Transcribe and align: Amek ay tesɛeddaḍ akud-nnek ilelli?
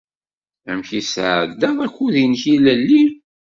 Amek 0.69 0.89
ay 0.91 1.03
tesɛeddaḍ 1.03 1.77
akud-nnek 1.85 2.43
ilelli? 2.55 3.03